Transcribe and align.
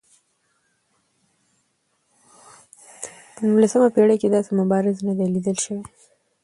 په 3.33 3.39
نولسمه 3.47 3.87
پېړۍ 3.95 4.17
کې 4.21 4.27
داسې 4.35 4.51
مبارز 4.61 4.97
نه 5.07 5.13
دی 5.17 5.25
لیدل 5.33 5.57
شوی. 5.65 5.81